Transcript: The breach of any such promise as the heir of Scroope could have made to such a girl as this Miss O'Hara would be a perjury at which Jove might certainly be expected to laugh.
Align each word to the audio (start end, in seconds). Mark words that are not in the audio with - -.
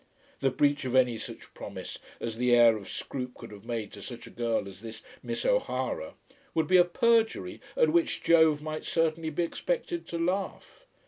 The 0.39 0.49
breach 0.49 0.83
of 0.83 0.95
any 0.95 1.19
such 1.19 1.53
promise 1.53 1.99
as 2.19 2.37
the 2.39 2.55
heir 2.55 2.75
of 2.75 2.89
Scroope 2.89 3.35
could 3.35 3.51
have 3.51 3.65
made 3.65 3.91
to 3.91 4.01
such 4.01 4.25
a 4.25 4.31
girl 4.31 4.67
as 4.67 4.81
this 4.81 5.03
Miss 5.21 5.45
O'Hara 5.45 6.15
would 6.55 6.65
be 6.67 6.77
a 6.77 6.83
perjury 6.83 7.61
at 7.77 7.89
which 7.93 8.23
Jove 8.23 8.63
might 8.63 8.83
certainly 8.83 9.29
be 9.29 9.43
expected 9.43 10.07
to 10.07 10.17
laugh. 10.17 10.87